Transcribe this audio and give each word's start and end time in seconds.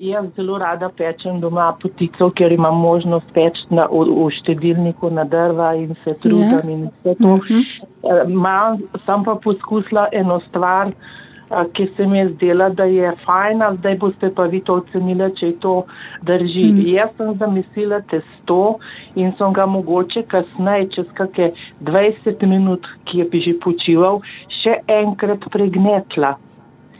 Jaz 0.00 0.26
zelo 0.36 0.54
rada 0.58 0.88
pečem 0.96 1.40
doma 1.40 1.66
potico, 1.82 2.30
ker 2.32 2.52
imam 2.54 2.78
možnost 2.80 3.26
peči 3.36 3.66
na, 3.68 3.84
v, 3.92 4.06
v 4.08 4.30
štedilniku 4.32 5.10
na 5.12 5.26
drva 5.28 5.74
in 5.76 5.92
se 6.04 6.14
trudim 6.22 6.56
Ja. 6.56 6.70
in 6.72 6.86
vse 6.88 7.14
to. 7.20 7.34
Mhm. 7.36 7.60
Eh, 8.08 8.24
Mam, 8.28 8.78
sem 9.04 9.24
pa 9.24 9.34
poskusila 9.44 10.06
eno 10.12 10.40
stvar, 10.48 10.88
eh, 10.88 11.64
ki 11.74 11.88
se 11.96 12.06
mi 12.06 12.18
je 12.18 12.28
zdela, 12.32 12.70
da 12.70 12.84
je 12.84 13.12
fajna, 13.26 13.74
zdaj 13.76 13.98
boste 13.98 14.32
pa 14.34 14.48
vi 14.48 14.60
to 14.64 14.80
ocenili, 14.80 15.30
če 15.36 15.52
to 15.60 15.84
drži. 16.22 16.66
Mhm. 16.72 16.88
Jaz 16.96 17.10
sem 17.16 17.34
zamislila 17.36 18.00
testo 18.00 18.78
in 19.14 19.34
sem 19.36 19.52
ga 19.52 19.66
mogoče 19.66 20.22
kasneje, 20.22 20.88
čez 20.96 21.12
kakšne 21.12 21.52
20 21.80 22.46
minut, 22.46 22.88
ki 23.04 23.18
je 23.18 23.24
bi 23.24 23.40
že 23.40 23.58
počival, 23.60 24.22
še 24.64 24.80
enkrat 24.88 25.44
pregnetla 25.52 26.38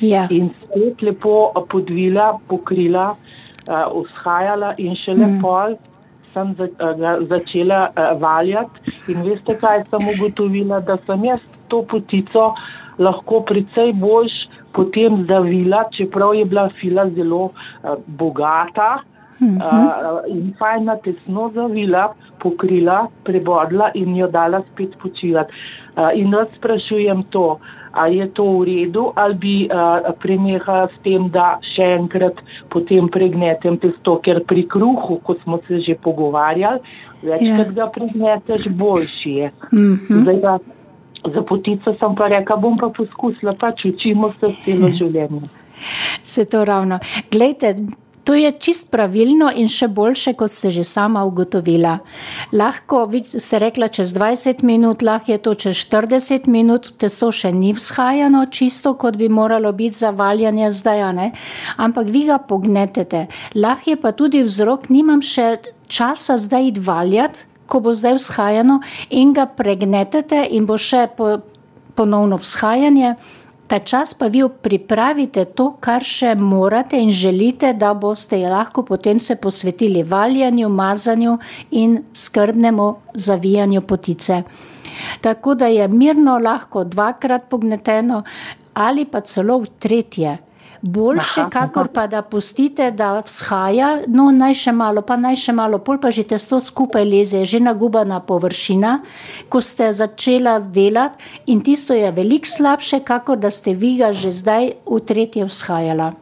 Ja. 0.00 0.26
in 0.30 0.50
spet 0.62 1.02
lepo 1.02 1.52
podvila, 1.70 2.38
pokrila, 2.48 3.14
uh, 3.68 4.02
vzhajala 4.02 4.74
in 4.78 4.96
šele 4.96 5.26
Mm. 5.26 5.32
mm. 5.32 5.40
pol 5.40 5.76
sem 6.34 6.54
za, 6.58 6.64
uh, 6.64 7.22
začela 7.28 7.88
uh, 7.88 8.20
valjati 8.20 8.92
in 9.08 9.22
veste, 9.22 9.56
kaj 9.56 9.84
sem 9.90 10.08
ugotovila, 10.14 10.80
da 10.80 10.98
sem 11.06 11.24
jaz 11.24 11.40
to 11.68 11.82
potico 11.82 12.54
lahko 12.98 13.40
precej 13.40 13.92
boljš 13.92 14.32
potem 14.72 15.24
zavila, 15.28 15.84
čeprav 15.96 16.34
je 16.34 16.44
bila 16.44 16.68
fila 16.80 17.08
zelo 17.10 17.44
uh, 17.44 17.96
bogata. 18.06 18.98
Mhm. 19.40 19.56
Uh, 19.56 20.36
in 20.36 20.54
fajna 20.58 20.96
tesno 20.96 21.50
zavila, 21.54 22.14
pokrila, 22.42 23.06
prebodla 23.24 23.90
in 23.94 24.16
jo 24.16 24.28
dala 24.28 24.62
spet 24.72 24.96
počivati. 25.02 25.52
In 26.14 26.32
jaz 26.32 26.48
sprašujem 26.56 27.22
to, 27.32 27.58
a 27.96 28.06
je 28.12 28.26
to 28.36 28.44
v 28.44 28.64
redu 28.68 29.12
ali 29.16 29.34
bi 29.34 29.54
prenehala 30.20 30.88
s 30.92 31.00
tem, 31.02 31.30
da 31.32 31.56
še 31.64 31.86
enkrat 31.96 32.36
potem 32.68 33.08
pregnetem 33.08 33.78
testo, 33.80 34.18
ker 34.20 34.42
pri 34.44 34.66
kruhu, 34.68 35.20
ko 35.24 35.36
smo 35.42 35.58
se 35.66 35.80
že 35.80 35.94
pogovarjali, 35.96 36.80
večkrat 37.22 37.66
Ja. 37.66 37.72
ga 37.72 37.86
pregneteš, 37.86 38.68
boljši 38.68 39.30
je. 39.30 39.50
Mhm. 39.72 40.22
Zdaj 40.22 40.40
pa 40.42 40.58
za 41.32 41.42
potico 41.42 41.94
sem 41.98 42.14
pa 42.14 42.28
rekla, 42.28 42.56
bom 42.56 42.76
pa 42.76 42.88
poskusila, 42.88 43.52
pač 43.60 43.84
učimo 43.88 44.32
se 44.40 44.52
celo 44.64 44.88
življenje. 44.98 45.48
Se 46.22 46.44
to 46.44 46.64
ravno. 46.64 46.98
Glejte, 47.32 47.74
to 48.26 48.34
je 48.34 48.50
čist 48.58 48.88
pravilno 48.90 49.52
in 49.54 49.68
še 49.70 49.86
boljše, 49.88 50.32
kot 50.34 50.50
ste 50.50 50.72
že 50.74 50.82
sama 50.84 51.22
ugotovila. 51.28 52.00
Lahko, 52.50 53.04
vi 53.06 53.22
ste 53.22 53.60
rekla, 53.62 53.86
čez 53.86 54.10
20 54.16 54.64
minut, 54.66 55.02
lahko 55.06 55.30
je 55.30 55.38
to 55.38 55.54
čez 55.54 55.78
40 55.86 56.48
minut, 56.50 56.90
testo 56.98 57.30
še 57.30 57.52
ni 57.54 57.70
vzhajano 57.76 58.42
čisto, 58.50 58.96
kot 58.98 59.14
bi 59.14 59.30
moralo 59.30 59.70
biti 59.72 60.02
za 60.02 60.10
valjanje 60.10 60.72
zdaj, 60.74 61.04
ne? 61.14 61.30
ampak 61.78 62.10
vi 62.10 62.26
ga 62.26 62.42
pognetete. 62.42 63.28
Lahko 63.54 63.94
je 63.94 64.00
pa 64.02 64.10
tudi 64.10 64.42
vzrok, 64.42 64.90
nimam 64.90 65.22
še 65.22 65.62
časa 65.86 66.34
zdaj 66.34 66.72
iti 66.74 66.82
valjati, 66.82 67.46
ko 67.70 67.78
bo 67.80 67.94
zdaj 67.94 68.18
vzhajano 68.18 68.80
in 69.10 69.38
ga 69.38 69.46
pregnetete 69.46 70.48
in 70.50 70.66
bo 70.66 70.74
še 70.74 71.06
po, 71.14 71.38
ponovno 71.94 72.42
vzhajanje. 72.42 73.14
Ta 73.66 73.78
čas 73.78 74.14
pa 74.14 74.26
vi 74.26 74.44
pripravite 74.62 75.44
to, 75.44 75.72
kar 75.80 76.04
še 76.04 76.34
morate 76.38 77.00
in 77.02 77.10
želite, 77.10 77.72
da 77.74 77.94
boste 77.94 78.38
lahko 78.38 78.84
potem 78.86 79.18
se 79.18 79.36
posvetili 79.42 80.02
valjanju, 80.02 80.68
mazanju 80.68 81.38
in 81.70 81.98
skrbnemu 82.14 82.94
zavijanju 83.14 83.82
potice. 83.82 84.42
Tako 85.20 85.54
da 85.54 85.66
je 85.66 85.88
mirno 85.88 86.38
lahko 86.38 86.84
dvakrat 86.84 87.48
pogneteno 87.50 88.22
ali 88.74 89.04
pa 89.04 89.20
celo 89.20 89.58
v 89.58 89.66
tretje. 89.78 90.38
Boljše, 90.86 91.40
Aha, 91.40 91.50
kakor 91.50 91.88
aha. 91.88 91.92
pa 91.94 92.06
da 92.06 92.22
pustite, 92.22 92.90
da 92.90 93.20
vzhaja, 93.20 94.06
no 94.06 94.28
naj 94.30 94.54
še 94.54 94.72
malo, 94.72 95.02
pa 95.02 95.16
naj 95.18 95.36
še 95.42 95.54
malo, 95.56 95.80
pol 95.82 95.98
pa 95.98 96.12
že 96.14 96.22
testo 96.30 96.60
skupaj 96.62 97.04
leze, 97.04 97.42
že 97.44 97.60
nagubana 97.60 98.20
površina, 98.22 99.00
ko 99.50 99.60
ste 99.60 99.90
začela 99.92 100.58
delati 100.60 101.18
in 101.50 101.60
tisto 101.66 101.94
je 101.94 102.12
veliko 102.14 102.46
slabše, 102.46 103.02
kakor 103.02 103.40
da 103.42 103.50
ste 103.50 103.74
vi 103.74 103.96
ga 103.98 104.12
že 104.14 104.30
zdaj 104.30 104.72
v 104.86 105.00
tretje 105.02 105.44
vzhajala. 105.50 106.14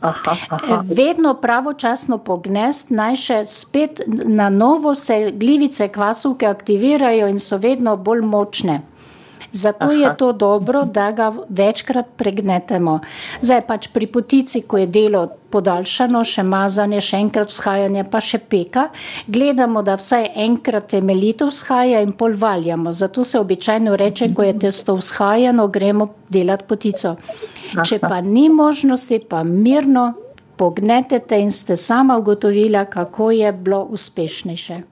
Aha, 0.00 0.36
aha. 0.50 0.82
Vedno 0.86 1.34
pravočasno 1.34 2.18
pognest, 2.22 2.92
naj 2.94 3.16
še 3.18 3.38
spet 3.50 4.02
na 4.08 4.46
novo 4.48 4.94
se 4.94 5.32
glivice 5.34 5.88
kvasovke 5.90 6.46
aktivirajo 6.46 7.26
in 7.28 7.42
so 7.42 7.58
vedno 7.58 7.96
bolj 7.96 8.22
močne. 8.22 8.82
Zato 9.52 9.84
Aha. 9.84 9.92
je 9.92 10.06
Aha. 10.06 10.14
to 10.14 10.32
dobro, 10.32 10.84
da 10.84 11.10
ga 11.12 11.32
večkrat 11.48 12.06
pregnetemo. 12.16 13.00
Zdaj 13.40 13.66
pač 13.66 13.88
pri 13.88 14.06
potici, 14.06 14.62
ko 14.62 14.78
je 14.78 14.86
delo 14.86 15.26
podaljšano, 15.50 16.20
še 16.24 16.42
mazanje, 16.44 17.00
še 17.00 17.20
enkrat 17.22 17.52
vzhajanje, 17.52 18.04
pa 18.10 18.20
še 18.20 18.38
peka, 18.38 18.88
gledamo, 19.26 19.82
da 19.82 19.96
vsaj 19.96 20.30
enkrat 20.36 20.90
temeljito 20.92 21.48
vzhaja 21.48 22.02
in 22.04 22.12
pol 22.12 22.36
valjamo. 22.36 22.92
Zato 22.92 23.24
se 23.24 23.40
običajno 23.40 23.96
reče, 23.96 24.32
ko 24.34 24.44
je 24.44 24.58
testo 24.66 24.96
vzhajano, 24.98 25.68
gremo 25.68 26.10
delati 26.28 26.68
potico. 26.68 27.16
Če 27.84 27.98
pa 28.04 28.20
ni 28.20 28.48
možnosti, 28.52 29.20
pa 29.28 29.42
mirno 29.44 30.12
pognetete 30.58 31.38
in 31.40 31.52
ste 31.52 31.76
sama 31.76 32.18
ugotovila, 32.18 32.84
kako 32.84 33.30
je 33.30 33.52
bilo 33.52 33.82
uspešnejše. 33.94 34.82